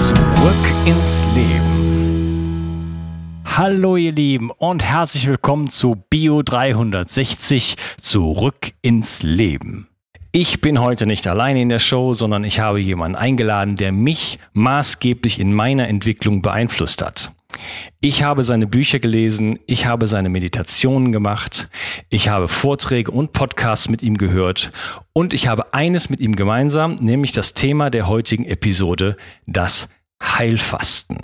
[0.00, 0.16] Zurück
[0.86, 2.94] ins Leben.
[3.44, 9.88] Hallo ihr Lieben und herzlich willkommen zu Bio 360 Zurück ins Leben.
[10.32, 14.38] Ich bin heute nicht alleine in der Show, sondern ich habe jemanden eingeladen, der mich
[14.54, 17.30] maßgeblich in meiner Entwicklung beeinflusst hat.
[18.00, 21.68] Ich habe seine Bücher gelesen, ich habe seine Meditationen gemacht,
[22.08, 24.72] ich habe Vorträge und Podcasts mit ihm gehört
[25.12, 29.88] und ich habe eines mit ihm gemeinsam, nämlich das Thema der heutigen Episode, das
[30.22, 31.18] Heilfasten.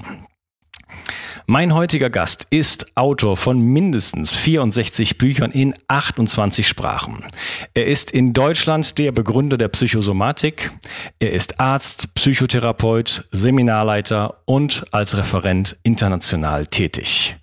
[1.48, 7.24] Mein heutiger Gast ist Autor von mindestens 64 Büchern in 28 Sprachen.
[7.72, 10.72] Er ist in Deutschland der Begründer der Psychosomatik.
[11.20, 17.36] Er ist Arzt, Psychotherapeut, Seminarleiter und als Referent international tätig.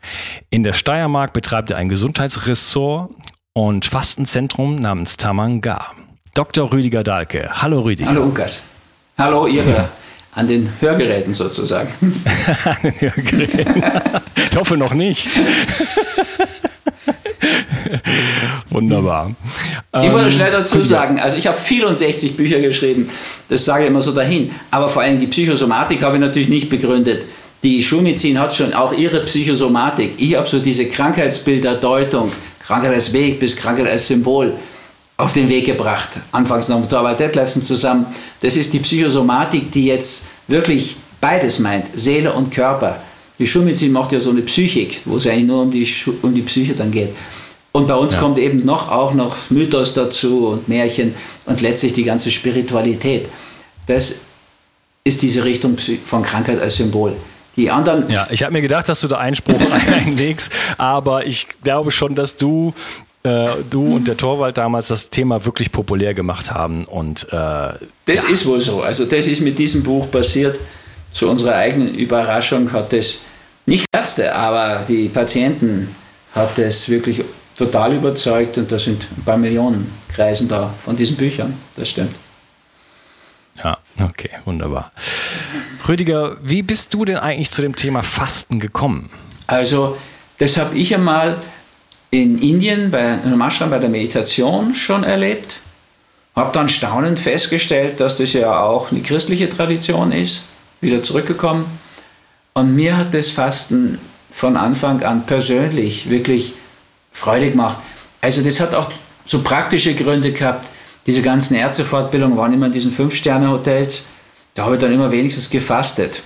[0.50, 3.10] In der Steiermark betreibt er ein Gesundheitsressort
[3.54, 5.94] und Fastenzentrum namens Tamanga.
[6.34, 6.74] Dr.
[6.74, 7.50] Rüdiger Dahlke.
[7.54, 8.10] Hallo Rüdiger.
[8.10, 8.64] Hallo Unkas.
[9.18, 9.64] Hallo ihr
[10.36, 11.90] an den Hörgeräten sozusagen.
[12.66, 13.84] an den Hörgeräten.
[14.52, 15.32] Ich hoffe noch nicht.
[18.70, 19.32] Wunderbar.
[19.96, 23.10] Ich muss ähm, schnell dazu sagen, also ich habe 64 Bücher geschrieben,
[23.50, 26.70] das sage ich immer so dahin, aber vor allem die Psychosomatik habe ich natürlich nicht
[26.70, 27.26] begründet.
[27.64, 30.14] Die Schulmedizin hat schon auch ihre Psychosomatik.
[30.18, 34.54] Ich habe so diese Krankheitsbilderdeutung, Krankheit als Weg bis Krankheit als Symbol
[35.18, 36.10] auf den Weg gebracht.
[36.32, 38.06] Anfangs noch mit Torvald Detlefsen zusammen.
[38.42, 43.02] Das ist die Psychosomatik, die jetzt wirklich beides meint, Seele und Körper.
[43.40, 45.88] Die Schulmedizin macht ja so eine Psychik, wo es eigentlich nur um die,
[46.22, 47.10] um die Psyche dann geht.
[47.72, 48.20] Und bei uns ja.
[48.20, 51.16] kommt eben noch auch noch Mythos dazu und Märchen
[51.46, 53.28] und letztlich die ganze Spiritualität.
[53.88, 54.20] Das
[55.04, 57.16] ist diese Richtung von Krankheit als Symbol.
[57.56, 58.10] Die anderen.
[58.10, 62.38] Ja, ich habe mir gedacht, dass du da Einspruch einlegst, aber ich glaube schon, dass
[62.38, 62.74] du
[63.24, 66.86] äh, du und der Torwald damals das Thema wirklich populär gemacht haben.
[66.86, 68.30] Und, äh, das ja.
[68.30, 68.82] ist wohl so.
[68.82, 70.60] Also das ist mit diesem Buch passiert.
[71.12, 73.26] Zu unserer eigenen Überraschung hat es
[73.66, 75.96] nicht Ärzte, aber die Patienten
[76.34, 77.24] hat es wirklich
[77.58, 81.54] total überzeugt und da sind ein paar Millionen Kreisen da von diesen Büchern.
[81.76, 82.16] Das stimmt.
[83.64, 84.92] Ja, okay, wunderbar.
[85.88, 89.10] Rüdiger, wie bist du denn eigentlich zu dem Thema Fasten gekommen?
[89.46, 89.98] Also,
[90.40, 91.38] das habe ich einmal
[92.14, 95.56] in Indien bei Namashram bei der Meditation schon erlebt.
[96.36, 100.50] Habe dann staunend festgestellt, dass das ja auch eine christliche Tradition ist.
[100.80, 101.66] Wieder zurückgekommen.
[102.54, 103.98] Und mir hat das Fasten
[104.30, 106.54] von Anfang an persönlich wirklich
[107.12, 107.78] Freude gemacht.
[108.22, 108.92] Also das hat auch
[109.26, 110.70] so praktische Gründe gehabt.
[111.08, 114.06] Diese ganzen Ärztefortbildungen waren immer in diesen Fünf-Sterne-Hotels.
[114.54, 116.22] Da habe ich dann immer wenigstens gefastet,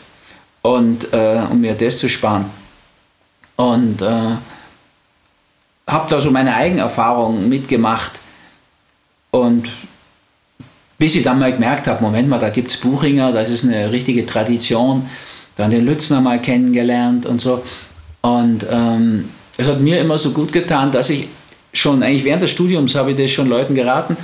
[0.63, 2.45] und, äh, um mir das zu sparen.
[3.55, 4.35] Und äh,
[5.87, 8.19] habe da so meine Eigenerfahrungen mitgemacht
[9.31, 9.69] und
[10.97, 13.91] bis ich dann mal gemerkt habe, Moment mal, da gibt es Buchinger, das ist eine
[13.91, 15.07] richtige Tradition,
[15.55, 17.63] dann den Lützner mal kennengelernt und so.
[18.21, 21.27] Und ähm, es hat mir immer so gut getan, dass ich
[21.73, 24.17] schon eigentlich während des Studiums habe ich das schon Leuten geraten.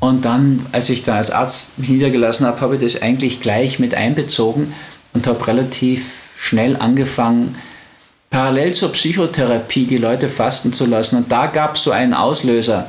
[0.00, 3.78] Und dann, als ich da als Arzt mich niedergelassen habe, habe ich das eigentlich gleich
[3.78, 4.74] mit einbezogen
[5.14, 7.56] und habe relativ schnell angefangen,
[8.30, 11.16] parallel zur Psychotherapie die Leute fasten zu lassen.
[11.16, 12.86] Und da gab es so einen Auslöser.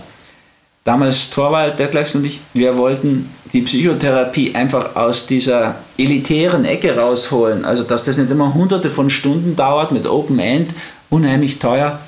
[0.83, 7.65] Damals Torwald, Detlefs und ich, wir wollten die Psychotherapie einfach aus dieser elitären Ecke rausholen.
[7.65, 10.73] Also, dass das nicht immer hunderte von Stunden dauert mit Open End,
[11.09, 11.99] unheimlich teuer.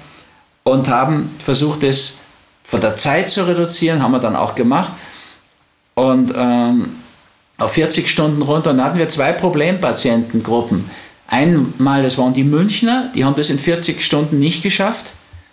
[0.63, 2.19] Und haben versucht, das
[2.63, 4.93] von der Zeit zu reduzieren, haben wir dann auch gemacht.
[5.95, 6.95] Und ähm,
[7.57, 8.71] auf 40 Stunden runter.
[8.71, 10.89] Und dann hatten wir zwei Problempatientengruppen.
[11.29, 15.11] Einmal, das waren die Münchner, die haben das in 40 Stunden nicht geschafft,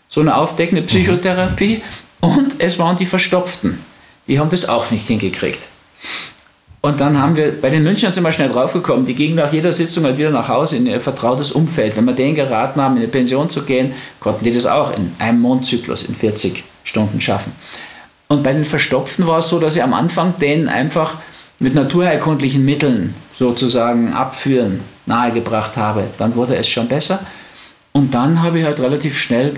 [0.08, 0.87] so eine aufdeckende mhm.
[0.87, 1.82] Psychotherapie.
[2.20, 3.78] Und es waren die Verstopften,
[4.26, 5.61] die haben das auch nicht hingekriegt.
[6.81, 9.73] Und dann haben wir, bei den Münchnern sind wir schnell draufgekommen, die gingen nach jeder
[9.73, 11.96] Sitzung halt wieder nach Hause in ihr vertrautes Umfeld.
[11.96, 15.12] Wenn wir denen geraten haben, in eine Pension zu gehen, konnten die das auch in
[15.19, 17.52] einem Mondzyklus in 40 Stunden schaffen.
[18.29, 21.17] Und bei den Verstopften war es so, dass ich am Anfang denen einfach
[21.58, 27.20] mit naturheilkundlichen Mitteln sozusagen abführen nahegebracht habe, dann wurde es schon besser.
[27.93, 29.55] Und dann habe ich halt relativ schnell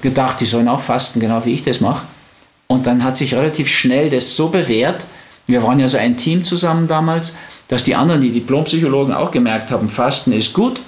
[0.00, 2.06] gedacht, die sollen auch fasten, genau wie ich das mache.
[2.66, 5.06] Und dann hat sich relativ schnell das so bewährt,
[5.46, 7.36] wir waren ja so ein Team zusammen damals,
[7.68, 10.80] dass die anderen, die Diplompsychologen auch gemerkt haben, Fasten ist gut,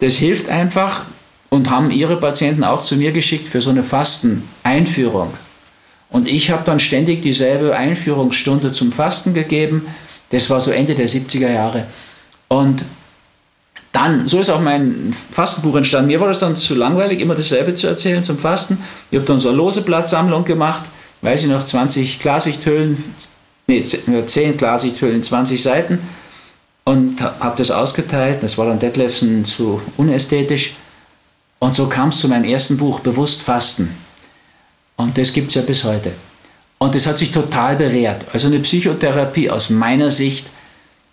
[0.00, 1.04] das hilft einfach
[1.50, 5.32] und haben ihre Patienten auch zu mir geschickt für so eine Fasteneinführung.
[6.10, 9.86] Und ich habe dann ständig dieselbe Einführungsstunde zum Fasten gegeben.
[10.30, 11.86] Das war so Ende der 70er Jahre.
[12.48, 12.84] Und
[13.92, 16.08] dann, so ist auch mein Fastenbuch entstanden.
[16.08, 18.78] Mir war das dann zu langweilig, immer dasselbe zu erzählen zum Fasten.
[19.10, 20.84] Ich habe dann so eine Loseblattsammlung gemacht,
[21.20, 22.96] weiß ich noch, 20 Klarsichthüllen,
[23.66, 25.98] nee, 10 Klarsichthüllen, 20 Seiten
[26.84, 28.42] und habe das ausgeteilt.
[28.42, 30.74] Das war dann Detlefsen zu unästhetisch.
[31.58, 33.94] Und so kam es zu meinem ersten Buch, Bewusst Fasten.
[34.96, 36.12] Und das gibt es ja bis heute.
[36.78, 38.24] Und das hat sich total bewährt.
[38.32, 40.48] Also eine Psychotherapie aus meiner Sicht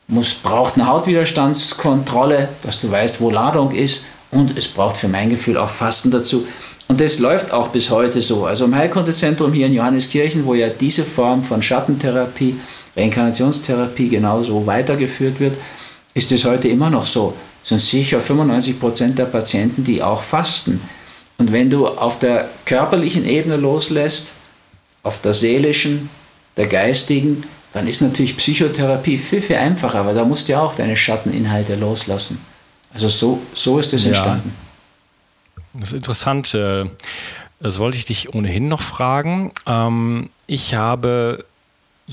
[0.09, 4.06] muss, braucht eine Hautwiderstandskontrolle, dass du weißt, wo Ladung ist.
[4.31, 6.45] Und es braucht für mein Gefühl auch Fasten dazu.
[6.88, 8.45] Und das läuft auch bis heute so.
[8.45, 12.59] Also im Heilkundezentrum hier in Johanneskirchen, wo ja diese Form von Schattentherapie,
[12.97, 15.56] Reinkarnationstherapie genauso weitergeführt wird,
[16.15, 17.35] ist es heute immer noch so.
[17.63, 20.81] Es sind sicher 95 Prozent der Patienten, die auch fasten.
[21.38, 24.33] Und wenn du auf der körperlichen Ebene loslässt,
[25.03, 26.09] auf der seelischen,
[26.57, 27.44] der geistigen,
[27.74, 31.75] dann ist natürlich Psychotherapie viel, viel einfacher, weil da musst du ja auch deine Schatteninhalte
[31.75, 32.39] loslassen.
[32.94, 34.54] Also so, so ist es entstanden.
[35.56, 36.54] Ja, das ist interessant.
[36.56, 36.86] Äh,
[37.60, 39.51] das wollte ich dich ohnehin noch fragen.
[39.68, 41.45] Ähm, ich habe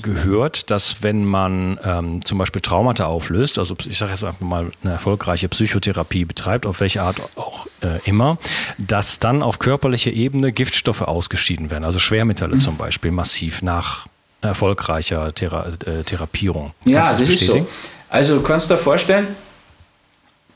[0.01, 4.71] gehört, dass wenn man ähm, zum Beispiel Traumata auflöst, also ich sage jetzt einfach mal
[4.83, 8.37] eine erfolgreiche Psychotherapie betreibt, auf welche Art auch äh, immer,
[8.77, 12.59] dass dann auf körperlicher Ebene Giftstoffe ausgeschieden werden, also Schwermetalle mhm.
[12.59, 14.07] zum Beispiel massiv nach
[14.47, 16.71] erfolgreicher Thera äh, Therapierung.
[16.85, 17.67] ja, das, das ist so.
[18.09, 19.27] Also du kannst dir vorstellen,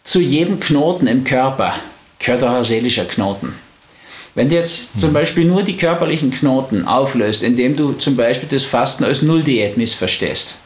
[0.04, 1.74] zu jedem Knoten im Körper
[2.20, 3.56] gehört auch ein seelischer Knoten.
[4.34, 8.64] Wenn du jetzt zum Beispiel nur die körperlichen Knoten auflöst, indem du zum Beispiel das
[8.64, 10.58] Fasten als Nulldiät missverstehst,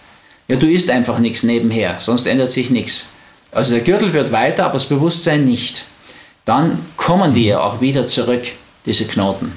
[0.48, 3.10] ja, du isst einfach nichts nebenher, sonst ändert sich nichts.
[3.52, 5.86] Also der Gürtel wird weiter, aber das Bewusstsein nicht.
[6.44, 8.44] Dann kommen die ja auch wieder zurück,
[8.86, 9.54] diese Knoten.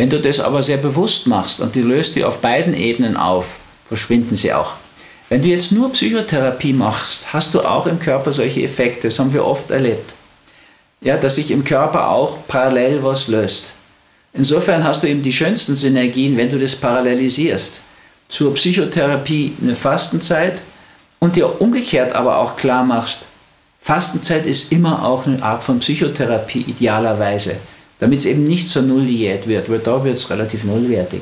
[0.00, 3.58] Wenn du das aber sehr bewusst machst und die löst die auf beiden Ebenen auf,
[3.86, 4.76] verschwinden sie auch.
[5.28, 9.08] Wenn du jetzt nur Psychotherapie machst, hast du auch im Körper solche Effekte.
[9.08, 10.14] Das haben wir oft erlebt
[11.00, 13.72] ja, dass sich im Körper auch parallel was löst.
[14.32, 17.80] Insofern hast du eben die schönsten Synergien, wenn du das parallelisierst.
[18.28, 20.60] Zur Psychotherapie eine Fastenzeit
[21.18, 23.22] und dir umgekehrt aber auch klar machst,
[23.80, 27.56] Fastenzeit ist immer auch eine Art von Psychotherapie idealerweise,
[28.00, 31.20] damit es eben nicht zur Nulldiät wird, weil da wird es relativ nullwertig.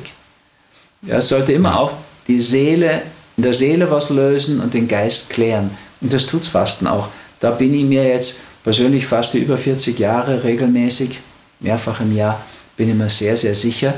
[1.03, 1.93] Ja, es sollte immer auch
[2.27, 3.03] die Seele,
[3.37, 5.71] in der Seele was lösen und den Geist klären.
[6.01, 7.09] Und das tut's Fasten auch.
[7.39, 11.19] Da bin ich mir jetzt persönlich faste über 40 Jahre regelmäßig,
[11.59, 12.41] mehrfach im Jahr,
[12.75, 13.93] bin ich mir sehr, sehr sicher.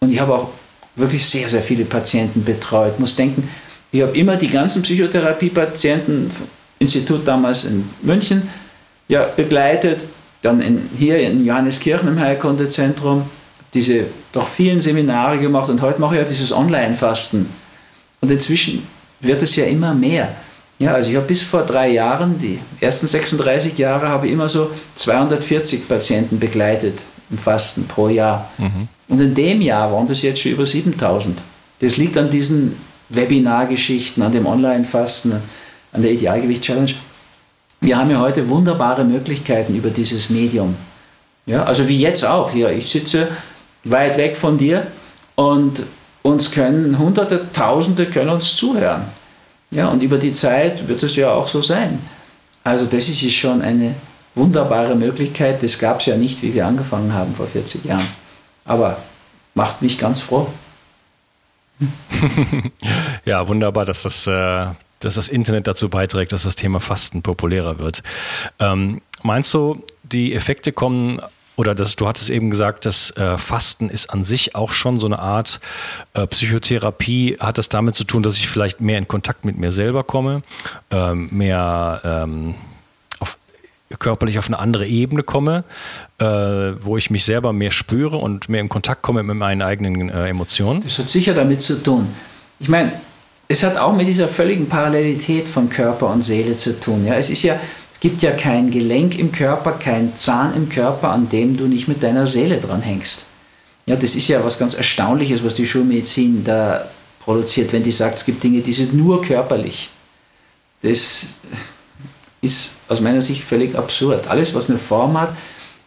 [0.00, 0.48] Und ich habe auch
[0.94, 2.92] wirklich sehr, sehr viele Patienten betreut.
[2.94, 3.48] Ich muss denken,
[3.92, 6.30] ich habe immer die ganzen Psychotherapiepatienten,
[6.78, 8.48] Institut damals in München,
[9.08, 10.00] ja, begleitet,
[10.42, 13.26] dann in, hier in Johanneskirchen im Heilkundezentrum,
[13.74, 17.48] diese doch vielen Seminare gemacht und heute mache ich ja dieses Online-Fasten.
[18.20, 18.86] Und inzwischen
[19.20, 20.34] wird es ja immer mehr.
[20.78, 24.48] Ja, also ich habe bis vor drei Jahren, die ersten 36 Jahre, habe ich immer
[24.48, 26.98] so 240 Patienten begleitet
[27.30, 28.50] im Fasten pro Jahr.
[28.58, 28.88] Mhm.
[29.08, 31.38] Und in dem Jahr waren das jetzt schon über 7000.
[31.80, 32.76] Das liegt an diesen
[33.08, 35.32] Webinargeschichten, an dem Online-Fasten,
[35.92, 36.92] an der Idealgewicht-Challenge.
[37.80, 40.76] Wir haben ja heute wunderbare Möglichkeiten über dieses Medium.
[41.46, 42.70] Ja, also wie jetzt auch hier.
[42.70, 43.28] Ich sitze
[43.84, 44.86] weit weg von dir
[45.36, 45.82] und
[46.22, 49.04] uns können Hunderte, Tausende können uns zuhören.
[49.70, 51.98] Ja, und über die Zeit wird es ja auch so sein.
[52.64, 53.94] Also das ist schon eine
[54.34, 55.62] wunderbare Möglichkeit.
[55.62, 58.06] Das gab es ja nicht, wie wir angefangen haben vor 40 Jahren.
[58.64, 58.96] Aber
[59.54, 60.48] macht mich ganz froh.
[63.24, 64.66] ja, wunderbar, dass das, äh,
[65.00, 68.02] dass das Internet dazu beiträgt, dass das Thema Fasten populärer wird.
[68.58, 71.20] Ähm, meinst du, die Effekte kommen
[71.56, 75.06] oder das, du hattest eben gesagt, das äh, Fasten ist an sich auch schon so
[75.06, 75.60] eine Art
[76.12, 77.38] äh, Psychotherapie.
[77.40, 80.42] Hat das damit zu tun, dass ich vielleicht mehr in Kontakt mit mir selber komme,
[80.90, 82.54] ähm, mehr ähm,
[83.20, 83.38] auf,
[83.98, 85.64] körperlich auf eine andere Ebene komme,
[86.18, 90.10] äh, wo ich mich selber mehr spüre und mehr in Kontakt komme mit meinen eigenen
[90.10, 90.82] äh, Emotionen?
[90.82, 92.14] Das hat sicher damit zu tun.
[92.60, 92.92] Ich meine,
[93.48, 97.04] es hat auch mit dieser völligen Parallelität von Körper und Seele zu tun.
[97.06, 97.60] Ja, es ist ja
[97.96, 101.88] es gibt ja kein Gelenk im Körper, kein Zahn im Körper, an dem du nicht
[101.88, 103.24] mit deiner Seele dran hängst.
[103.86, 108.18] Ja, das ist ja was ganz Erstaunliches, was die Schulmedizin da produziert, wenn die sagt,
[108.18, 109.88] es gibt Dinge, die sind nur körperlich.
[110.82, 111.24] Das
[112.42, 114.28] ist aus meiner Sicht völlig absurd.
[114.28, 115.34] Alles, was eine Form hat,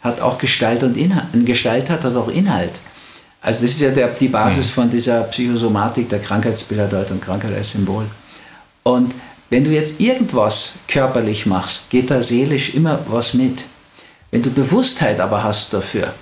[0.02, 1.28] hat auch Gestalt und Inhalt.
[1.46, 2.80] Gestalt hat, hat auch Inhalt.
[3.42, 4.74] Also das ist ja der, die Basis mhm.
[4.74, 8.06] von dieser Psychosomatik, der Krankheitsbilderdeutung, Krankheit als Symbol.
[8.84, 9.14] Und
[9.50, 13.64] wenn du jetzt irgendwas körperlich machst, geht da seelisch immer was mit.
[14.32, 16.14] Wenn du Bewusstheit aber hast dafür,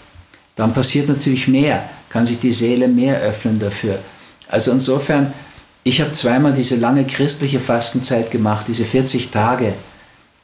[0.56, 4.00] dann passiert natürlich mehr, kann sich die Seele mehr öffnen dafür.
[4.48, 5.34] Also insofern,
[5.84, 9.74] ich habe zweimal diese lange christliche Fastenzeit gemacht, diese 40 Tage.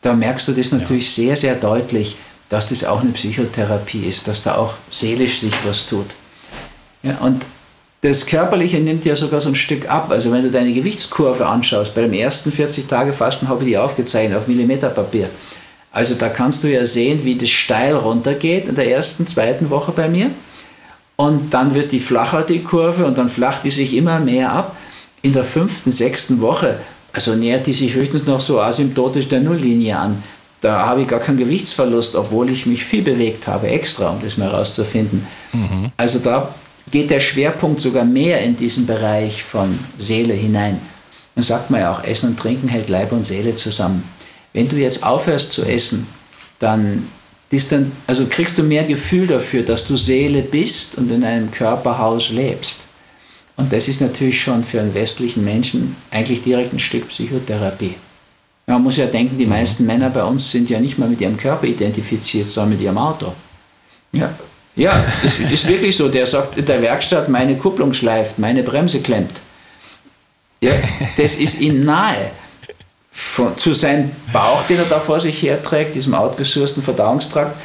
[0.01, 1.23] Da merkst du das natürlich ja.
[1.23, 2.17] sehr, sehr deutlich,
[2.49, 6.07] dass das auch eine Psychotherapie ist, dass da auch seelisch sich was tut.
[7.03, 7.45] Ja, und
[8.01, 10.07] das Körperliche nimmt ja sogar so ein Stück ab.
[10.09, 14.47] Also wenn du deine Gewichtskurve anschaust, bei dem ersten 40-Tage-Fasten habe ich die aufgezeichnet auf
[14.47, 15.29] Millimeterpapier.
[15.91, 19.91] Also da kannst du ja sehen, wie das steil runtergeht in der ersten, zweiten Woche
[19.91, 20.31] bei mir.
[21.15, 24.75] Und dann wird die flacher, die Kurve, und dann flacht die sich immer mehr ab.
[25.21, 26.79] In der fünften, sechsten Woche,
[27.13, 30.23] also nähert die sich höchstens noch so asymptotisch der Nulllinie an.
[30.59, 34.37] Da habe ich gar keinen Gewichtsverlust, obwohl ich mich viel bewegt habe, extra, um das
[34.37, 35.27] mal herauszufinden.
[35.53, 35.91] Mhm.
[35.95, 36.53] Also da
[36.91, 40.79] geht der Schwerpunkt sogar mehr in diesen Bereich von Seele hinein.
[41.35, 44.03] Dann sagt man ja auch, Essen und Trinken hält Leib und Seele zusammen.
[44.53, 46.07] Wenn du jetzt aufhörst zu essen,
[46.59, 47.07] dann,
[47.69, 52.29] dann also kriegst du mehr Gefühl dafür, dass du Seele bist und in einem Körperhaus
[52.29, 52.81] lebst.
[53.55, 57.95] Und das ist natürlich schon für einen westlichen Menschen eigentlich direkt ein Stück Psychotherapie.
[58.65, 61.37] Man muss ja denken, die meisten Männer bei uns sind ja nicht mal mit ihrem
[61.37, 63.33] Körper identifiziert, sondern mit ihrem Auto.
[64.13, 64.33] Ja,
[64.75, 66.09] ja ist, ist wirklich so.
[66.09, 69.41] Der sagt in der Werkstatt, meine Kupplung schleift, meine Bremse klemmt.
[70.61, 70.71] Ja,
[71.17, 72.31] das ist ihm nahe.
[73.11, 77.55] Von, zu seinem Bauch, den er da vor sich herträgt, diesem outgesourcten Verdauungstrakt,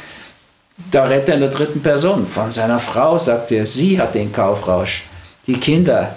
[0.91, 2.27] da redet er in der dritten Person.
[2.27, 5.03] Von seiner Frau sagt er, sie hat den Kaufrausch.
[5.47, 6.15] Die Kinder,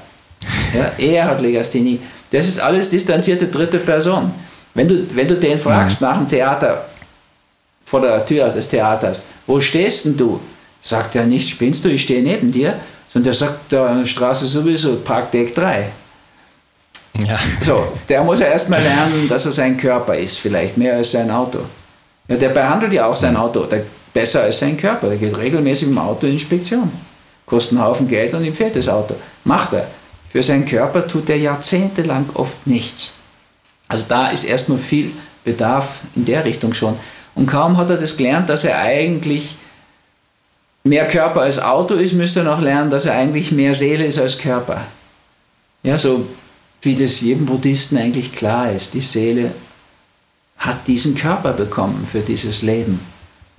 [0.75, 2.01] ja, er hat Legasthenie.
[2.31, 4.33] Das ist alles distanzierte dritte Person.
[4.75, 6.07] Wenn du, wenn du den fragst mhm.
[6.07, 6.85] nach dem Theater,
[7.85, 10.41] vor der Tür des Theaters, wo stehst denn du?
[10.83, 12.75] Sagt er nicht, spinnst du, ich stehe neben dir,
[13.09, 15.89] sondern der sagt, der Straße sowieso, Parkdeck 3.
[17.27, 17.39] Ja.
[17.61, 21.31] So, der muss ja erstmal lernen, dass er sein Körper ist, vielleicht mehr als sein
[21.31, 21.61] Auto.
[22.29, 23.37] Ja, der behandelt ja auch sein.
[23.37, 25.09] Auto, der, besser als sein Körper.
[25.09, 26.91] Der geht regelmäßig im Auto in Inspektion.
[27.47, 29.15] Kostet einen Haufen Geld und ihm fehlt das Auto.
[29.45, 29.89] Macht er.
[30.29, 33.17] Für seinen Körper tut er jahrzehntelang oft nichts.
[33.89, 35.11] Also da ist erstmal viel
[35.45, 36.97] Bedarf in der Richtung schon.
[37.35, 39.57] Und kaum hat er das gelernt, dass er eigentlich
[40.85, 44.19] mehr Körper als Auto ist, müsste er noch lernen, dass er eigentlich mehr Seele ist
[44.19, 44.83] als Körper.
[45.83, 46.27] Ja, so
[46.83, 48.95] wie das jedem Buddhisten eigentlich klar ist.
[48.95, 49.53] Die Seele
[50.57, 53.01] hat diesen Körper bekommen für dieses Leben.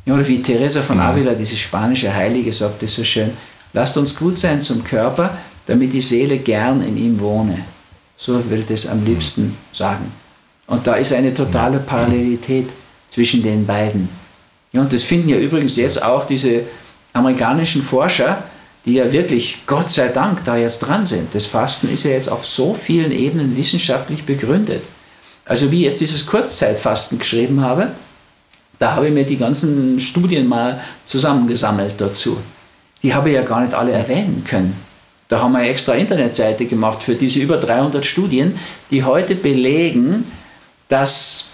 [0.05, 1.03] Ja, oder wie Teresa von mhm.
[1.03, 3.31] Avila, diese spanische Heilige, sagt es so schön,
[3.71, 7.59] lasst uns gut sein zum Körper, damit die Seele gern in ihm wohne.
[8.17, 10.11] So würde das am liebsten sagen.
[10.67, 12.69] Und da ist eine totale Parallelität
[13.09, 14.09] zwischen den beiden.
[14.71, 16.63] Ja, und das finden ja übrigens jetzt auch diese
[17.13, 18.43] amerikanischen Forscher,
[18.85, 21.33] die ja wirklich, Gott sei Dank, da jetzt dran sind.
[21.33, 24.83] Das Fasten ist ja jetzt auf so vielen Ebenen wissenschaftlich begründet.
[25.45, 27.91] Also wie ich jetzt dieses Kurzzeitfasten geschrieben habe,
[28.79, 32.37] da habe ich mir die ganzen Studien mal zusammengesammelt dazu.
[33.01, 34.75] Die habe ich ja gar nicht alle erwähnen können.
[35.29, 38.57] Da haben wir eine extra Internetseite gemacht für diese über 300 Studien,
[38.91, 40.31] die heute belegen,
[40.89, 41.49] dass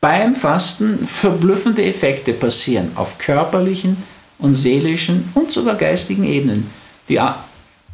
[0.00, 3.96] beim Fasten verblüffende Effekte passieren auf körperlichen
[4.38, 6.70] und seelischen und sogar geistigen Ebenen.
[7.08, 7.18] Die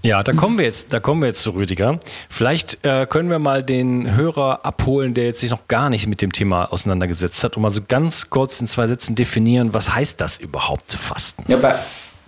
[0.04, 1.98] ja, da kommen wir jetzt, da kommen wir jetzt zu Rüdiger.
[2.28, 6.20] Vielleicht äh, können wir mal den Hörer abholen, der jetzt sich noch gar nicht mit
[6.20, 10.20] dem Thema auseinandergesetzt hat, und mal so ganz kurz in zwei Sätzen definieren, was heißt
[10.20, 11.42] das überhaupt zu fasten?
[11.48, 11.76] Ja, bei,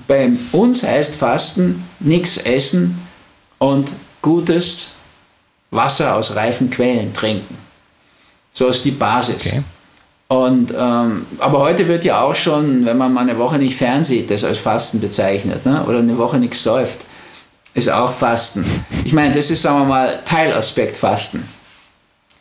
[0.09, 2.99] bei uns heißt Fasten nichts essen
[3.59, 3.93] und
[4.23, 4.95] gutes
[5.71, 7.59] Wasser aus reifen Quellen trinken.
[8.55, 9.49] So ist die Basis.
[9.49, 9.63] Okay.
[10.29, 14.31] Und, ähm, aber heute wird ja auch schon, wenn man mal eine Woche nicht fernsieht,
[14.31, 15.65] das als Fasten bezeichnet.
[15.65, 15.85] Ne?
[15.87, 17.01] Oder eine Woche nichts säuft,
[17.75, 18.65] ist auch Fasten.
[19.05, 21.49] Ich meine, das ist, sagen wir mal, Teilaspekt Fasten.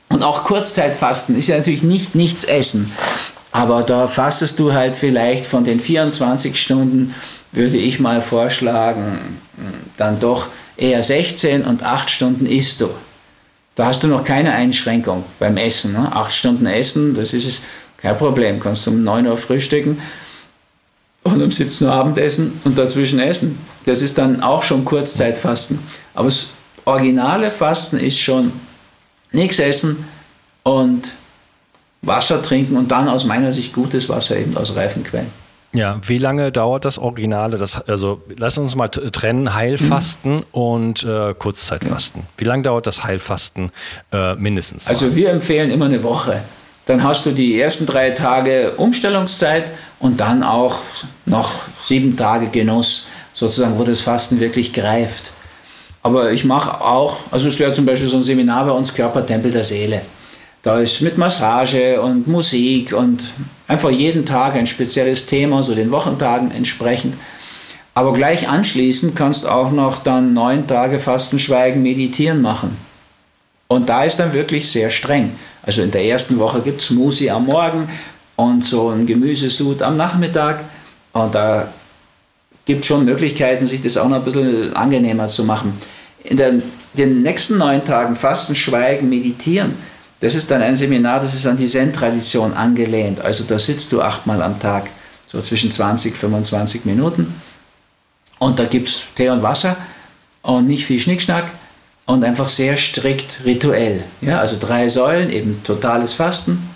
[0.10, 2.92] Und auch Kurzzeitfasten ist ja natürlich nicht nichts essen.
[3.52, 7.14] Aber da fastest du halt vielleicht von den 24 Stunden,
[7.52, 9.40] würde ich mal vorschlagen,
[9.98, 12.90] dann doch eher 16 und 8 Stunden isst du.
[13.76, 15.94] Da hast du noch keine Einschränkung beim Essen.
[15.94, 16.10] Ne?
[16.14, 17.62] Acht Stunden Essen, das ist
[17.98, 18.60] kein Problem.
[18.60, 20.02] Kannst um 9 Uhr frühstücken
[21.24, 23.58] und um 17 Uhr Abendessen und dazwischen essen.
[23.86, 25.80] Das ist dann auch schon Kurzzeitfasten.
[26.14, 26.52] Aber das
[26.86, 28.54] originale Fasten ist schon
[29.32, 30.06] nichts essen
[30.64, 31.12] und
[32.02, 35.45] Wasser trinken und dann aus meiner Sicht gutes Wasser eben aus reifen Quellen.
[35.76, 37.58] Ja, wie lange dauert das Originale?
[37.58, 40.44] Das, also lass uns mal trennen, Heilfasten mhm.
[40.52, 42.22] und äh, Kurzzeitfasten.
[42.22, 42.28] Ja.
[42.38, 43.72] Wie lange dauert das Heilfasten
[44.12, 44.86] äh, mindestens?
[44.86, 44.90] Mal?
[44.90, 46.42] Also wir empfehlen immer eine Woche.
[46.86, 50.78] Dann hast du die ersten drei Tage Umstellungszeit und dann auch
[51.26, 51.52] noch
[51.84, 55.32] sieben Tage Genuss, sozusagen, wo das Fasten wirklich greift.
[56.04, 59.52] Aber ich mache auch, also es wäre zum Beispiel so ein Seminar bei uns, Körpertempel
[59.52, 60.02] der Seele.
[60.62, 63.22] Da ist mit Massage und Musik und
[63.68, 67.16] einfach jeden Tag ein spezielles Thema, so den Wochentagen entsprechend.
[67.94, 72.78] Aber gleich anschließend kannst du auch noch dann neun Tage Fasten, Schweigen, Meditieren machen.
[73.68, 75.32] Und da ist dann wirklich sehr streng.
[75.64, 77.90] Also in der ersten Woche gibt es Smoothie am Morgen
[78.36, 80.60] und so ein Gemüsesud am Nachmittag.
[81.14, 81.70] Und da
[82.66, 85.74] gibt es schon Möglichkeiten, sich das auch noch ein bisschen angenehmer zu machen.
[86.24, 89.76] In den, den nächsten neun Tagen Fasten, Schweigen, Meditieren,
[90.26, 93.22] das ist dann ein Seminar, das ist an die Zen-Tradition angelehnt.
[93.22, 94.90] Also da sitzt du achtmal am Tag,
[95.28, 97.40] so zwischen 20, 25 Minuten.
[98.40, 99.78] Und da gibt es Tee und Wasser
[100.42, 101.46] und nicht viel Schnickschnack
[102.08, 104.04] und einfach sehr strikt rituell.
[104.22, 106.72] Ja, also drei Säulen, eben totales Fasten,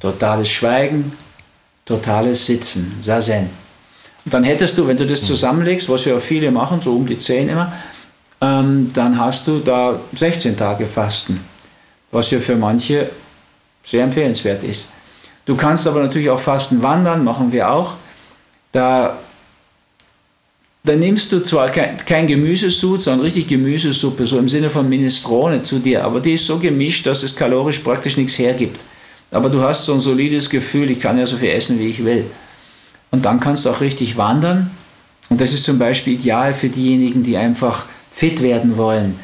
[0.00, 1.12] totales Schweigen,
[1.84, 3.50] totales Sitzen, Sazen.
[4.24, 7.18] Und dann hättest du, wenn du das zusammenlegst, was ja viele machen, so um die
[7.18, 7.70] 10 immer,
[8.40, 11.44] ähm, dann hast du da 16 Tage Fasten,
[12.14, 13.10] was ja für manche
[13.82, 14.90] sehr empfehlenswert ist.
[15.44, 17.96] Du kannst aber natürlich auch Fasten wandern, machen wir auch.
[18.72, 19.18] Da,
[20.84, 25.62] da nimmst du zwar kein, kein Gemüsesud, sondern richtig Gemüsesuppe, so im Sinne von Minestrone
[25.62, 28.80] zu dir, aber die ist so gemischt, dass es kalorisch praktisch nichts hergibt.
[29.30, 32.04] Aber du hast so ein solides Gefühl, ich kann ja so viel essen, wie ich
[32.04, 32.24] will.
[33.10, 34.70] Und dann kannst du auch richtig wandern.
[35.30, 39.18] Und das ist zum Beispiel ideal für diejenigen, die einfach fit werden wollen,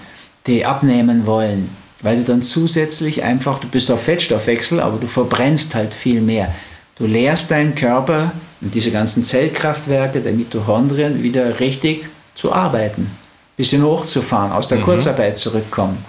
[0.47, 1.71] die abnehmen wollen,
[2.03, 6.55] weil du dann zusätzlich einfach, du bist auf Fettstoffwechsel, aber du verbrennst halt viel mehr.
[6.97, 13.11] Du lehrst deinen Körper und diese ganzen Zellkraftwerke der Mitochondrien wieder richtig zu arbeiten,
[13.57, 14.85] bisschen hochzufahren, aus der mhm.
[14.85, 16.05] Kurzarbeit zurückkommen.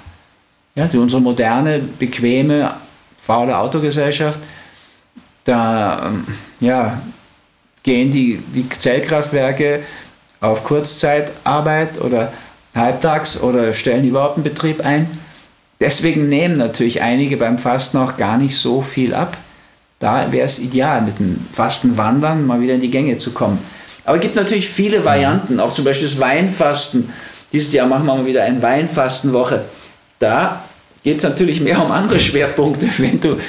[0.76, 2.74] Ja, die, unsere moderne, bequeme,
[3.18, 4.40] faule Autogesellschaft,
[5.44, 6.26] da ähm,
[6.60, 7.02] ja,
[7.84, 9.82] gehen die, die Zellkraftwerke
[10.40, 12.32] auf Kurzzeitarbeit oder
[12.76, 15.21] halbtags oder stellen überhaupt einen Betrieb ein.
[15.82, 19.36] Deswegen nehmen natürlich einige beim Fasten auch gar nicht so viel ab.
[19.98, 23.58] Da wäre es ideal, mit dem Fastenwandern mal wieder in die Gänge zu kommen.
[24.06, 27.10] Aber es gibt natürlich viele Varianten, auch zum Beispiel das Weinfasten.
[27.52, 29.66] Dieses Jahr machen wir mal wieder eine Weinfastenwoche.
[30.20, 30.64] Da
[31.04, 33.38] geht es natürlich mehr um andere Schwerpunkte, wenn du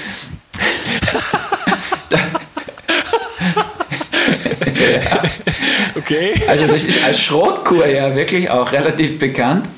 [5.94, 6.34] Okay.
[6.48, 9.68] Also das ist als Schrotkur ja wirklich auch relativ bekannt.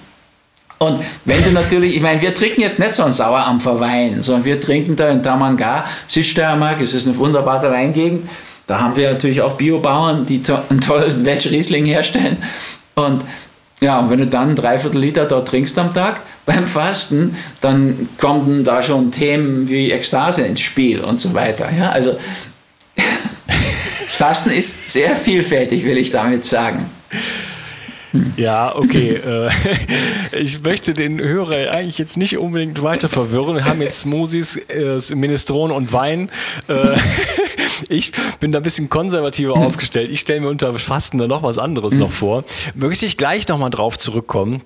[0.79, 4.61] Und wenn du natürlich, ich meine, wir trinken jetzt nicht so einen Sauerampfer-Wein, sondern wir
[4.61, 8.29] trinken da in Tamanga, Südsteiermark, es ist eine wunderbare Weingegend.
[8.67, 12.39] Da haben wir natürlich auch Biobauern, die to einen tollen Welch Riesling herstellen.
[12.95, 13.23] Und
[13.81, 18.65] ja, und wenn du dann Dreiviertel Liter dort trinkst am Tag beim Fasten, dann kommen
[18.65, 21.69] da schon Themen wie Ekstase ins Spiel und so weiter.
[21.77, 22.17] Ja, also
[24.03, 26.89] das Fasten ist sehr vielfältig, will ich damit sagen.
[28.37, 29.15] Ja, okay.
[29.15, 29.51] Äh,
[30.41, 33.57] ich möchte den Hörer eigentlich jetzt nicht unbedingt weiter verwirren.
[33.57, 36.31] Wir haben jetzt Smoothies, äh, Minestrone und Wein.
[36.69, 36.97] Äh,
[37.89, 40.11] ich bin da ein bisschen konservativer aufgestellt.
[40.11, 42.45] Ich stelle mir unter Fasten da noch was anderes noch vor.
[42.75, 44.63] Möchte ich gleich nochmal drauf zurückkommen.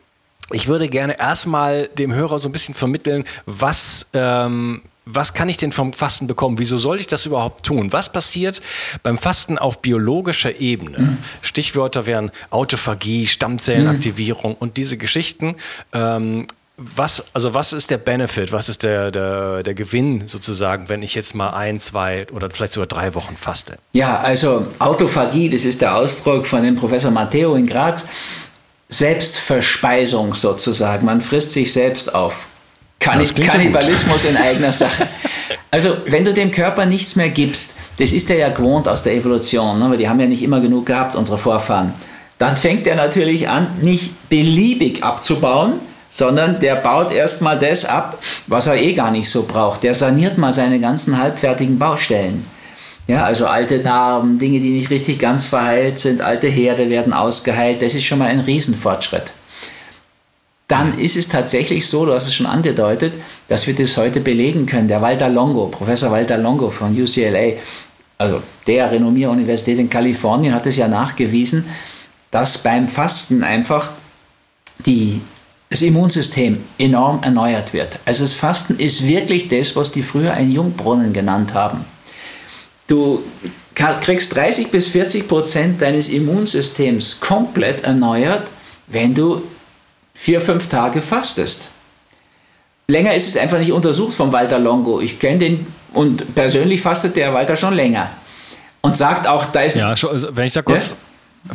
[0.51, 5.57] Ich würde gerne erstmal dem Hörer so ein bisschen vermitteln, was ähm, was kann ich
[5.57, 6.59] denn vom Fasten bekommen?
[6.59, 7.93] Wieso soll ich das überhaupt tun?
[7.93, 8.61] Was passiert
[9.03, 10.99] beim Fasten auf biologischer Ebene?
[10.99, 11.19] Mhm.
[11.41, 14.59] Stichwörter wären Autophagie, Stammzellenaktivierung mhm.
[14.59, 15.57] und diese Geschichten.
[15.93, 21.03] Ähm, was, also was ist der Benefit, was ist der, der, der Gewinn sozusagen, wenn
[21.03, 23.79] ich jetzt mal ein, zwei oder vielleicht sogar drei Wochen faste?
[23.95, 28.07] Ja, also Autophagie, das ist der Ausdruck von dem Professor Matteo in Graz.
[28.91, 31.05] Selbstverspeisung sozusagen.
[31.05, 32.47] Man frisst sich selbst auf.
[32.99, 35.07] Kanni Kannibalismus in eigener Sache.
[35.71, 39.15] Also, wenn du dem Körper nichts mehr gibst, das ist er ja gewohnt aus der
[39.15, 39.91] Evolution, ne?
[39.91, 41.93] weil die haben ja nicht immer genug gehabt, unsere Vorfahren,
[42.39, 45.75] dann fängt er natürlich an, nicht beliebig abzubauen,
[46.11, 49.83] sondern der baut erstmal das ab, was er eh gar nicht so braucht.
[49.83, 52.47] Der saniert mal seine ganzen halbfertigen Baustellen.
[53.07, 57.83] Ja, also alte Narben, Dinge, die nicht richtig ganz verheilt sind, alte Herde werden ausgeheilt.
[57.83, 59.33] Das ist schon mal ein Riesenfortschritt
[60.69, 63.15] dann ist es tatsächlich so, du hast es schon angedeutet,
[63.49, 64.87] dass wir das heute belegen können.
[64.87, 67.55] Der Walter Longo, Professor Walter Longo von UCLA,
[68.19, 71.65] also der Renommier-Universität in Kalifornien, hat es ja nachgewiesen,
[72.31, 73.93] dass beim Fasten einfach
[74.85, 75.23] die,
[75.71, 77.99] das Immunsystem enorm erneuert wird.
[78.05, 81.87] Also das Fasten ist wirklich das, was die früher einen Jungbrunnen genannt haben.
[82.89, 83.23] Du
[83.75, 88.49] kriegst 30 bis 40 Prozent deines Immunsystems komplett erneuert,
[88.89, 89.43] wenn du
[90.19, 91.69] vier, fünf Tage fastest.
[92.89, 95.01] Länger ist es einfach nicht untersucht vom Walter Longo.
[95.01, 98.11] Ich kenne den und persönlich fastet der Walter schon länger.
[98.81, 99.77] Und sagt auch, da ist.
[99.77, 99.95] Ja,
[100.31, 100.95] wenn ich da kurz.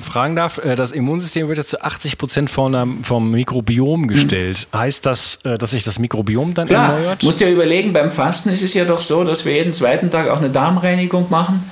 [0.01, 4.67] fragen darf, äh, das Immunsystem wird ja zu 80 Prozent vom, vom Mikrobiom gestellt.
[4.71, 4.79] Hm.
[4.79, 7.23] Heißt das, äh, dass sich das Mikrobiom dann Klar, erneuert?
[7.23, 10.29] Musst ja überlegen, beim Fasten ist es ja doch so, dass wir jeden zweiten Tag
[10.29, 11.69] auch eine Darmreinigung machen.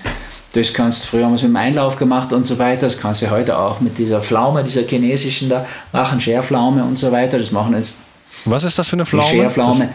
[0.54, 2.82] Das kannst früher haben wir es mit dem Einlauf gemacht und so weiter.
[2.82, 7.12] Das kannst du heute auch mit dieser Pflaume, dieser chinesischen da machen, Scherpflaume und so
[7.12, 7.38] weiter.
[7.38, 8.00] Das machen jetzt.
[8.44, 9.28] Was ist das für eine Pflaume?
[9.28, 9.90] Scherpflaume.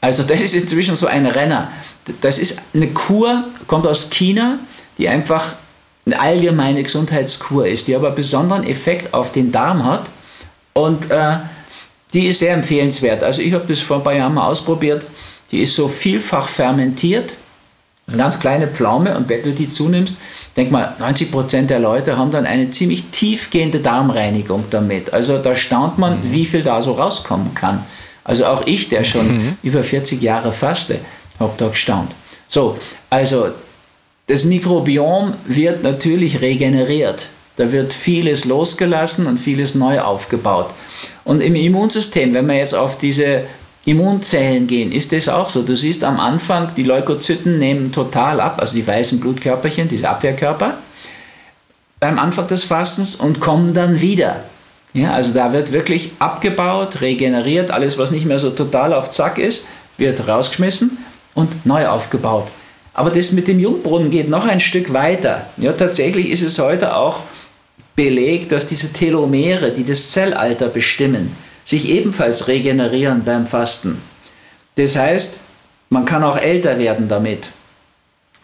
[0.00, 1.70] Also das ist inzwischen so ein Renner.
[2.22, 4.58] Das ist eine Kur, kommt aus China,
[4.98, 5.52] die einfach
[6.06, 10.10] eine allgemeine Gesundheitskur ist, die aber besonderen Effekt auf den Darm hat.
[10.72, 11.36] Und äh,
[12.12, 13.22] die ist sehr empfehlenswert.
[13.22, 15.04] Also ich habe das vor ein paar Jahren mal ausprobiert.
[15.52, 17.34] Die ist so vielfach fermentiert
[18.10, 20.16] eine ganz kleine Pflaume und wenn du die zunimmst,
[20.56, 25.12] denk mal, 90 Prozent der Leute haben dann eine ziemlich tiefgehende Darmreinigung damit.
[25.12, 26.32] Also da staunt man, mhm.
[26.32, 27.84] wie viel da so rauskommen kann.
[28.24, 29.56] Also auch ich, der schon mhm.
[29.62, 30.98] über 40 Jahre faste,
[31.38, 32.14] habe da gestaunt.
[32.48, 33.50] So, also
[34.26, 37.28] das Mikrobiom wird natürlich regeneriert.
[37.56, 40.68] Da wird vieles losgelassen und vieles neu aufgebaut.
[41.24, 43.42] Und im Immunsystem, wenn man jetzt auf diese
[43.84, 45.62] Immunzellen gehen, ist das auch so.
[45.62, 50.74] Du siehst am Anfang, die Leukozyten nehmen total ab, also die weißen Blutkörperchen, diese Abwehrkörper,
[51.98, 54.44] beim Anfang des Fastens und kommen dann wieder.
[54.92, 59.38] Ja, also da wird wirklich abgebaut, regeneriert, alles, was nicht mehr so total auf Zack
[59.38, 59.66] ist,
[59.98, 60.98] wird rausgeschmissen
[61.34, 62.48] und neu aufgebaut.
[62.92, 65.46] Aber das mit dem Jungbrunnen geht noch ein Stück weiter.
[65.56, 67.20] Ja, tatsächlich ist es heute auch
[67.94, 71.36] belegt, dass diese Telomere, die das Zellalter bestimmen,
[71.70, 74.02] sich ebenfalls regenerieren beim Fasten.
[74.74, 75.38] Das heißt,
[75.88, 77.50] man kann auch älter werden damit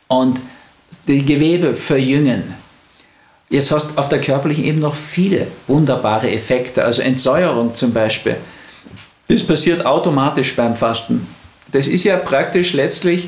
[0.06, 0.40] und
[1.08, 2.54] die Gewebe verjüngen.
[3.50, 8.36] Jetzt hast du auf der körperlichen Ebene noch viele wunderbare Effekte, also Entsäuerung zum Beispiel.
[9.26, 11.26] Das passiert automatisch beim Fasten.
[11.72, 13.26] Das ist ja praktisch letztlich,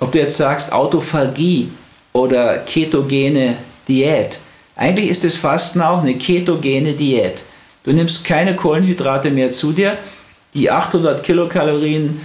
[0.00, 1.70] ob du jetzt sagst Autophagie
[2.12, 3.56] oder ketogene
[3.86, 4.40] Diät.
[4.74, 7.44] Eigentlich ist das Fasten auch eine ketogene Diät.
[7.84, 9.98] Du nimmst keine Kohlenhydrate mehr zu dir.
[10.54, 12.20] Die 800 Kilokalorien,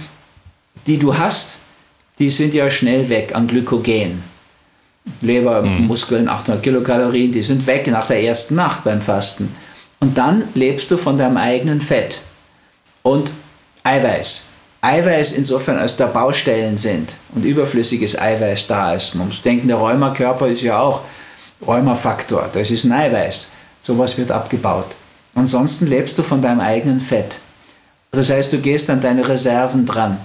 [0.86, 1.56] die du hast,
[2.18, 4.22] die sind ja schnell weg an Glykogen.
[5.20, 5.86] Leber, mhm.
[5.86, 9.54] Muskeln, 800 Kilokalorien, die sind weg nach der ersten Nacht beim Fasten.
[10.00, 12.20] Und dann lebst du von deinem eigenen Fett
[13.02, 13.30] und
[13.82, 14.48] Eiweiß.
[14.80, 19.14] Eiweiß insofern, als da Baustellen sind und überflüssiges Eiweiß da ist.
[19.14, 21.02] Man muss denken, der Rheumakörper ist ja auch
[21.66, 23.50] Rheumafaktor, das ist ein Eiweiß.
[23.80, 24.86] Sowas wird abgebaut.
[25.38, 27.38] Ansonsten lebst du von deinem eigenen Fett.
[28.10, 30.18] Das heißt, du gehst an deine Reserven dran.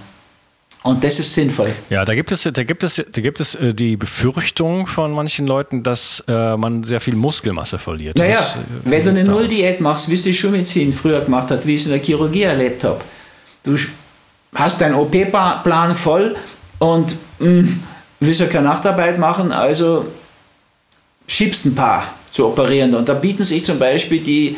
[0.82, 1.72] Und das ist sinnvoll.
[1.92, 5.46] Ja, da gibt es, da gibt es, da gibt es äh, die Befürchtung von manchen
[5.46, 8.18] Leuten, dass äh, man sehr viel Muskelmasse verliert.
[8.18, 11.66] Naja, das, äh, wenn du eine Nulldiät machst, wie es die Schulmedizin früher gemacht hat,
[11.66, 13.00] wie ich es in der Chirurgie erlebt habe.
[13.64, 13.78] Du
[14.56, 16.36] hast deinen OP-Plan voll
[16.80, 17.84] und mh, hm,
[18.20, 20.08] willst ja keine Nachtarbeit machen, also
[21.28, 22.96] schiebst ein paar zu operieren.
[22.96, 24.58] Und da bieten sich zum Beispiel die,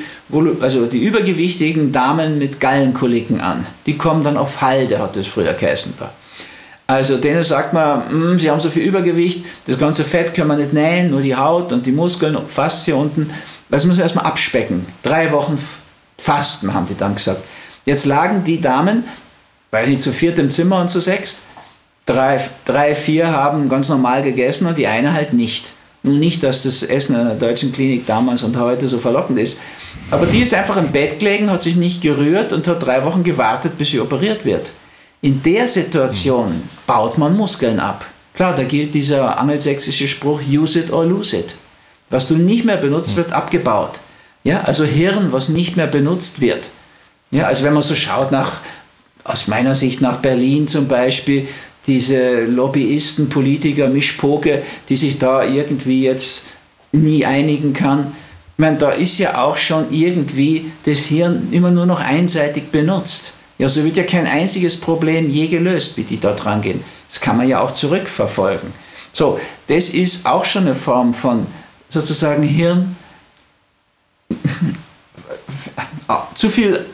[0.61, 3.65] also die übergewichtigen Damen mit Gallenkoliken an.
[3.85, 5.93] Die kommen dann auf Halde, hat das früher geheißen.
[6.87, 10.57] Also denen sagt man, hm, sie haben so viel Übergewicht, das ganze Fett können wir
[10.57, 13.31] nicht nähen, nur die Haut und die Muskeln, fast hier unten.
[13.69, 14.85] Das müssen wir erstmal abspecken.
[15.01, 15.57] Drei Wochen
[16.17, 17.41] Fasten, haben die dann gesagt.
[17.85, 19.03] Jetzt lagen die Damen,
[19.71, 21.41] weil die zu viert im Zimmer und zu sechst,
[22.05, 25.73] drei, drei, vier haben ganz normal gegessen und die eine halt nicht.
[26.05, 29.59] Nicht, dass das Essen in der deutschen Klinik damals und heute so verlockend ist.
[30.11, 33.23] Aber die ist einfach im Bett gelegen, hat sich nicht gerührt und hat drei Wochen
[33.23, 34.71] gewartet, bis sie operiert wird.
[35.21, 38.05] In der Situation baut man Muskeln ab.
[38.35, 41.55] Klar, da gilt dieser angelsächsische Spruch, use it or lose it.
[42.09, 43.99] Was du nicht mehr benutzt, wird abgebaut.
[44.43, 46.69] Ja, also Hirn, was nicht mehr benutzt wird.
[47.31, 48.61] Ja, also wenn man so schaut nach,
[49.23, 51.47] aus meiner Sicht nach Berlin zum Beispiel,
[51.87, 56.45] diese Lobbyisten, Politiker, Mischpoke, die sich da irgendwie jetzt
[56.91, 58.13] nie einigen kann.
[58.53, 63.33] Ich meine, da ist ja auch schon irgendwie das Hirn immer nur noch einseitig benutzt.
[63.57, 66.83] Ja, so wird ja kein einziges Problem je gelöst, wie die dort rangehen.
[67.09, 68.73] Das kann man ja auch zurückverfolgen.
[69.11, 71.47] So, das ist auch schon eine Form von
[71.89, 72.95] sozusagen Hirn.
[76.35, 76.85] zu viel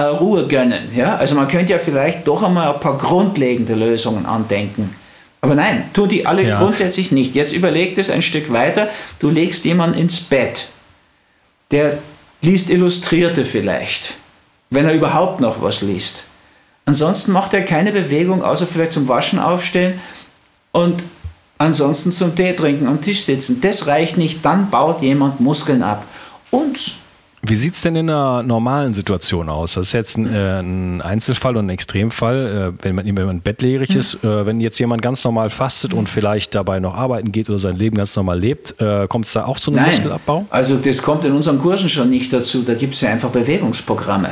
[0.00, 0.90] Ruhe gönnen.
[0.94, 1.16] Ja?
[1.16, 4.94] Also man könnte ja vielleicht doch einmal ein paar grundlegende Lösungen andenken.
[5.40, 6.58] Aber nein, tu die alle ja.
[6.58, 7.34] grundsätzlich nicht.
[7.34, 8.88] Jetzt überleg das ein Stück weiter.
[9.18, 10.68] Du legst jemanden ins Bett,
[11.70, 11.98] der
[12.40, 14.14] liest Illustrierte vielleicht,
[14.70, 16.24] wenn er überhaupt noch was liest.
[16.86, 20.00] Ansonsten macht er keine Bewegung, außer vielleicht zum Waschen aufstehen
[20.72, 21.04] und
[21.58, 23.60] ansonsten zum Tee trinken am Tisch sitzen.
[23.60, 26.04] Das reicht nicht, dann baut jemand Muskeln ab.
[26.50, 26.94] Und
[27.46, 29.74] Wie sieht es denn in einer normalen Situation aus?
[29.74, 33.40] Das ist jetzt ein, äh, ein Einzelfall und ein Extremfall, äh, wenn, man, wenn man
[33.42, 34.00] bettlägerig mhm.
[34.00, 34.24] ist.
[34.24, 37.76] Äh, wenn jetzt jemand ganz normal fastet und vielleicht dabei noch arbeiten geht oder sein
[37.76, 39.90] Leben ganz normal lebt, äh, kommt es da auch zu einem Nein.
[39.90, 40.46] Muskelabbau?
[40.48, 42.62] Also das kommt in unseren Kursen schon nicht dazu.
[42.62, 44.30] Da gibt es ja einfach Bewegungsprogramme.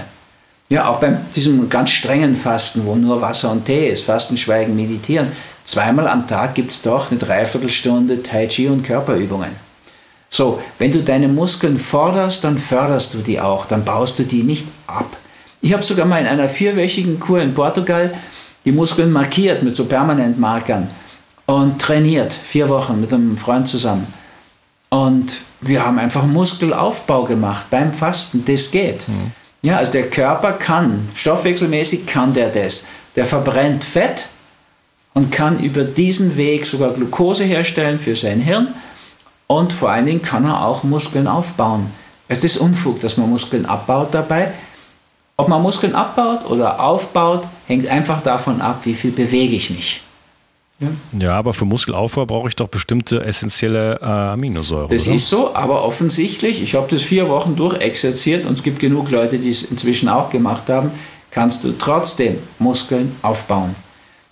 [0.71, 4.75] Ja, auch bei diesem ganz strengen Fasten, wo nur Wasser und Tee ist, Fasten, Schweigen,
[4.75, 5.33] Meditieren.
[5.65, 9.51] Zweimal am Tag gibt es doch eine Dreiviertelstunde Tai Chi und Körperübungen.
[10.35, 14.43] So, wenn du deine Muskeln forderst, dann förderst du die auch, dann baust du die
[14.43, 15.19] nicht ab.
[15.61, 18.15] Ich habe sogar mal in einer vierwöchigen Kur in Portugal
[18.65, 20.89] die Muskeln markiert mit so Permanentmarkern
[21.45, 24.07] und trainiert, vier Wochen mit einem Freund zusammen.
[24.89, 29.07] Und wir haben einfach Muskelaufbau gemacht beim Fasten, das geht.
[29.09, 29.33] Mhm.
[29.61, 32.87] Ja, also der Körper kann, stoffwechselmäßig kann der das.
[33.17, 34.29] Der verbrennt Fett
[35.13, 38.69] und kann über diesen Weg sogar Glucose herstellen für sein Hirn
[39.59, 41.91] und vor allen Dingen kann er auch Muskeln aufbauen.
[42.29, 44.53] Es ist Unfug, dass man Muskeln abbaut dabei.
[45.37, 50.03] Ob man Muskeln abbaut oder aufbaut, hängt einfach davon ab, wie viel bewege ich mich.
[50.79, 50.89] Ja,
[51.19, 54.89] ja aber für Muskelaufbau brauche ich doch bestimmte essentielle äh, Aminosäuren.
[54.89, 55.17] Das oder?
[55.17, 59.39] ist so, aber offensichtlich, ich habe das vier Wochen durchexerziert und es gibt genug Leute,
[59.39, 60.93] die es inzwischen auch gemacht haben,
[61.31, 63.75] kannst du trotzdem Muskeln aufbauen.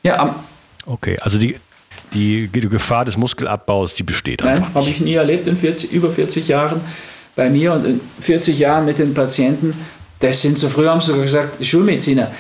[0.02, 0.34] Ja,
[0.86, 1.56] okay, also die,
[2.12, 6.48] die, Gefahr des Muskelabbaus, die besteht Nein, habe ich nie erlebt in 40, über 40
[6.48, 6.80] Jahren
[7.36, 9.74] bei mir und in 40 Jahren mit den Patienten.
[10.18, 12.30] Das sind so früher haben sie sogar gesagt, Schulmediziner,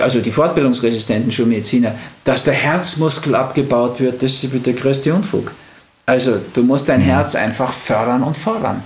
[0.00, 5.52] also die fortbildungsresistenten Schulmediziner, dass der Herzmuskel abgebaut wird, das ist der größte Unfug.
[6.06, 7.04] Also du musst dein mhm.
[7.04, 8.82] Herz einfach fördern und fordern.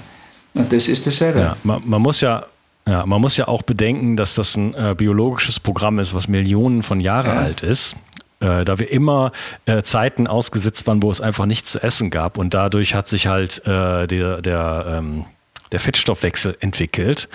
[0.55, 1.41] Und das ist dasselbe.
[1.41, 2.45] Ja, man, man muss ja
[2.89, 6.85] ja, man muss ja auch bedenken, dass das ein äh, biologisches Programm ist, was Millionen
[6.85, 7.43] von Jahren ja.
[7.43, 7.97] alt ist.
[8.41, 9.33] Äh, da wir immer
[9.65, 12.37] äh, Zeiten ausgesetzt waren, wo es einfach nichts zu essen gab.
[12.37, 15.25] Und dadurch hat sich halt äh, der, der ähm,
[15.73, 17.29] der Fettstoffwechsel entwickelt.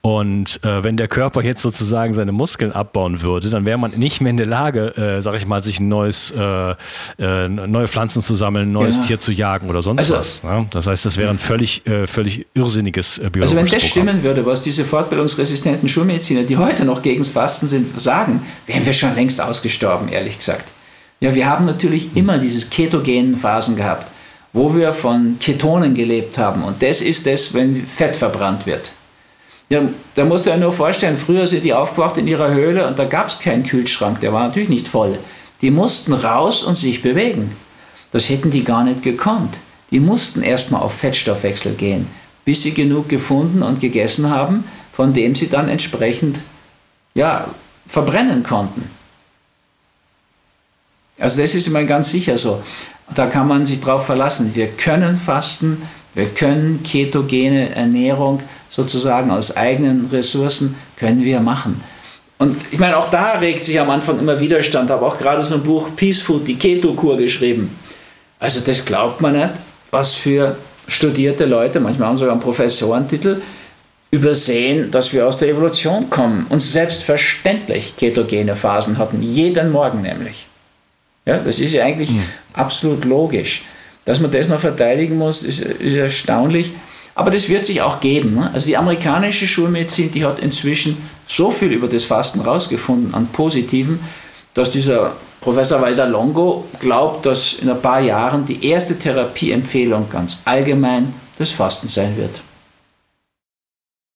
[0.00, 4.20] Und äh, wenn der Körper jetzt sozusagen seine Muskeln abbauen würde, dann wäre man nicht
[4.20, 6.74] mehr in der Lage, äh, sag ich mal, sich ein neues, äh,
[7.18, 9.02] äh neue Pflanzen zu sammeln, ein neues ja.
[9.02, 10.42] Tier zu jagen oder sonst also, was.
[10.42, 10.66] Ja?
[10.70, 14.08] Das heißt, das wäre ein völlig, äh, völlig irrsinniges äh, biologisches Also wenn das Programm.
[14.08, 18.84] stimmen würde, was diese fortbildungsresistenten Schulmediziner, die heute noch gegen das Fasten sind, sagen, wären
[18.84, 20.70] wir schon längst ausgestorben, ehrlich gesagt.
[21.20, 22.16] Ja, wir haben natürlich hm.
[22.16, 24.13] immer diese ketogenen Phasen gehabt
[24.54, 26.62] wo wir von Ketonen gelebt haben.
[26.62, 28.92] Und das ist das, wenn Fett verbrannt wird.
[29.68, 29.82] Ja,
[30.14, 33.04] da musst du dir nur vorstellen, früher sind die aufgewacht in ihrer Höhle und da
[33.04, 35.18] gab es keinen Kühlschrank, der war natürlich nicht voll.
[35.60, 37.56] Die mussten raus und sich bewegen.
[38.12, 39.58] Das hätten die gar nicht gekonnt.
[39.90, 42.06] Die mussten erstmal auf Fettstoffwechsel gehen,
[42.44, 46.38] bis sie genug gefunden und gegessen haben, von dem sie dann entsprechend
[47.14, 47.48] ja,
[47.86, 48.88] verbrennen konnten.
[51.18, 52.62] Also das ist immer ganz sicher so.
[53.14, 54.54] Da kann man sich drauf verlassen.
[54.54, 55.82] Wir können fasten,
[56.14, 61.82] wir können ketogene Ernährung sozusagen aus eigenen Ressourcen können wir machen.
[62.38, 64.90] Und ich meine, auch da regt sich am Anfang immer Widerstand.
[64.90, 67.76] Ich habe auch gerade so ein Buch Peace Food, die Keto-Kur geschrieben.
[68.40, 69.50] Also das glaubt man nicht,
[69.90, 70.56] was für
[70.88, 73.40] studierte Leute, manchmal haben sie sogar einen Professorentitel,
[74.10, 80.46] übersehen, dass wir aus der Evolution kommen und selbstverständlich ketogene Phasen hatten, jeden Morgen nämlich.
[81.26, 82.24] Ja, das ist ja eigentlich mhm.
[82.52, 83.64] absolut logisch.
[84.04, 86.72] Dass man das noch verteidigen muss, ist, ist erstaunlich.
[87.14, 88.34] Aber das wird sich auch geben.
[88.34, 88.50] Ne?
[88.52, 94.00] Also die amerikanische Schulmedizin, die hat inzwischen so viel über das Fasten rausgefunden an Positiven,
[94.52, 100.40] dass dieser Professor Walter Longo glaubt, dass in ein paar Jahren die erste Therapieempfehlung ganz
[100.44, 102.40] allgemein das Fasten sein wird.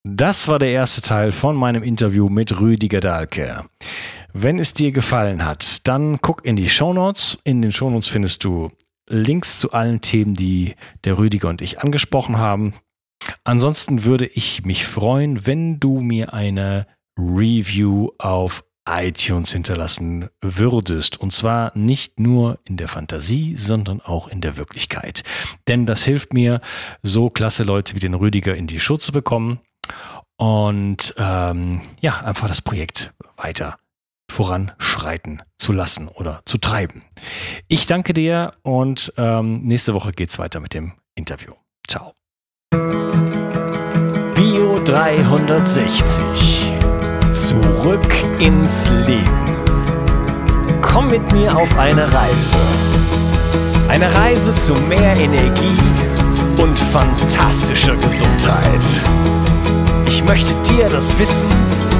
[0.04, 3.64] Das war der erste Teil von meinem Interview mit Rüdiger Dahlke.
[4.32, 7.38] Wenn es dir gefallen hat, dann guck in die Shownotes.
[7.44, 8.70] In den Shownotes findest du
[9.08, 12.74] Links zu allen Themen, die der Rüdiger und ich angesprochen haben.
[13.44, 16.86] Ansonsten würde ich mich freuen, wenn du mir eine
[17.18, 21.18] Review auf iTunes hinterlassen würdest.
[21.20, 25.22] Und zwar nicht nur in der Fantasie, sondern auch in der Wirklichkeit.
[25.68, 26.60] Denn das hilft mir,
[27.02, 29.60] so klasse Leute wie den Rüdiger in die Show zu bekommen
[30.36, 33.78] und ähm, ja, einfach das Projekt weiter
[34.30, 37.04] voranschreiten zu lassen oder zu treiben.
[37.66, 41.52] Ich danke dir und ähm, nächste Woche geht es weiter mit dem Interview.
[41.88, 42.12] Ciao.
[44.34, 46.72] Bio 360.
[47.32, 49.56] Zurück ins Leben.
[50.80, 52.56] Komm mit mir auf eine Reise.
[53.88, 55.78] Eine Reise zu mehr Energie
[56.58, 58.84] und fantastischer Gesundheit.
[60.06, 61.50] Ich möchte dir das Wissen